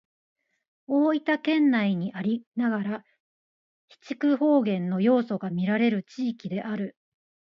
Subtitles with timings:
[0.87, 3.05] 大分県内にありながら
[3.89, 6.97] 肥筑方言の要素がみられる地域である。